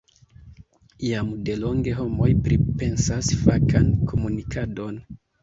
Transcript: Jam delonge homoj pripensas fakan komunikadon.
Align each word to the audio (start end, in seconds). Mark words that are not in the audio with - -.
Jam 1.09 1.27
delonge 1.49 1.93
homoj 1.99 2.31
pripensas 2.47 3.31
fakan 3.43 3.93
komunikadon. 4.09 5.01